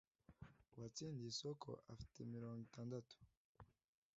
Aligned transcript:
uwatsindiye 0.75 1.29
isoko 1.33 1.69
afite 1.93 2.17
mirongo 2.33 2.59
itandatu 2.67 3.15